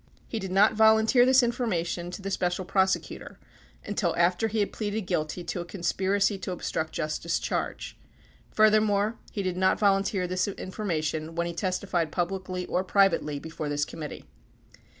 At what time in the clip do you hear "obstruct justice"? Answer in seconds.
6.51-7.37